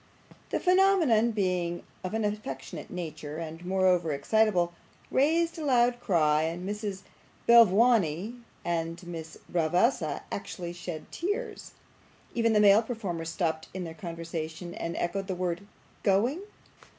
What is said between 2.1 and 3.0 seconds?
an affectionate